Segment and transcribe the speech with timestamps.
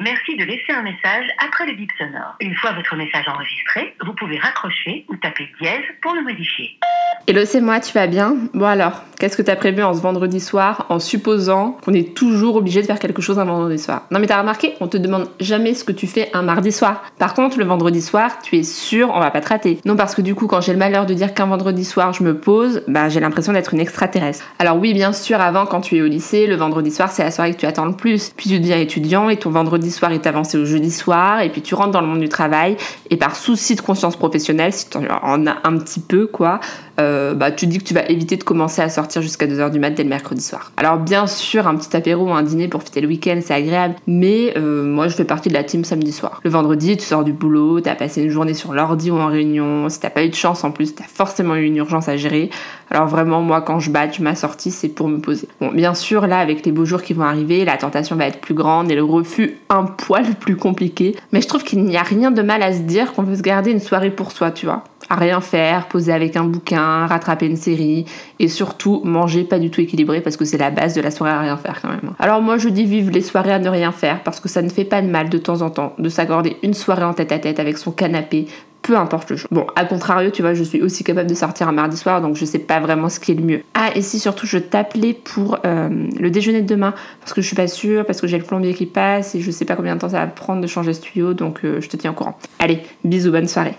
[0.00, 2.34] de laisser un message après le bip sonore.
[2.40, 6.78] Une fois votre message enregistré, vous pouvez raccrocher ou taper dièse pour le modifier.
[7.26, 8.34] Hello, c'est moi, tu vas bien?
[8.54, 12.56] Bon alors, qu'est-ce que t'as prévu en ce vendredi soir en supposant qu'on est toujours
[12.56, 14.06] obligé de faire quelque chose un vendredi soir?
[14.10, 17.04] Non mais t'as remarqué, on te demande jamais ce que tu fais un mardi soir.
[17.18, 19.80] Par contre, le vendredi soir, tu es sûr, on va pas te rater.
[19.84, 22.24] Non parce que du coup, quand j'ai le malheur de dire qu'un vendredi soir je
[22.24, 24.46] me pose, bah j'ai l'impression d'être une extraterrestre.
[24.58, 27.30] Alors oui, bien sûr, avant quand tu es au lycée, le vendredi soir c'est la
[27.30, 28.32] soirée que tu attends le plus.
[28.34, 31.62] Puis tu deviens étudiant et ton vendredi soir est avancé au jeudi soir et puis
[31.62, 32.76] tu rentres dans le monde du travail
[33.10, 36.60] et par souci de conscience professionnelle, si tu en as un petit peu quoi,
[37.00, 39.78] euh, bah, tu dis que tu vas éviter de commencer à sortir jusqu'à 2h du
[39.78, 40.72] mat dès le mercredi soir.
[40.76, 43.94] Alors bien sûr, un petit apéro ou un dîner pour fêter le week-end, c'est agréable,
[44.06, 46.40] mais euh, moi je fais partie de la team samedi soir.
[46.44, 49.88] Le vendredi, tu sors du boulot, t'as passé une journée sur l'ordi ou en réunion,
[49.88, 52.50] si t'as pas eu de chance en plus, t'as forcément eu une urgence à gérer.
[52.90, 55.48] Alors vraiment, moi quand je badge ma sortie, c'est pour me poser.
[55.60, 58.40] Bon, bien sûr, là avec les beaux jours qui vont arriver, la tentation va être
[58.40, 62.02] plus grande et le refus un poil plus compliqué, mais je trouve qu'il n'y a
[62.02, 64.66] rien de mal à se dire qu'on veut se garder une soirée pour soi, tu
[64.66, 68.06] vois à rien faire, poser avec un bouquin, rattraper une série
[68.38, 71.32] et surtout manger pas du tout équilibré parce que c'est la base de la soirée
[71.32, 72.12] à rien faire quand même.
[72.20, 74.68] Alors moi je dis vive les soirées à ne rien faire parce que ça ne
[74.68, 77.40] fait pas de mal de temps en temps de s'accorder une soirée en tête à
[77.40, 78.46] tête avec son canapé,
[78.82, 79.48] peu importe le jour.
[79.50, 82.36] Bon, à contrario, tu vois, je suis aussi capable de sortir un mardi soir, donc
[82.36, 83.62] je sais pas vraiment ce qui est le mieux.
[83.74, 87.46] Ah, et si surtout je t'appelais pour euh, le déjeuner de demain, parce que je
[87.46, 89.96] suis pas sûre, parce que j'ai le plombier qui passe et je sais pas combien
[89.96, 92.14] de temps ça va prendre de changer ce tuyau, donc euh, je te tiens au
[92.14, 92.38] courant.
[92.58, 93.74] Allez, bisous, bonne soirée.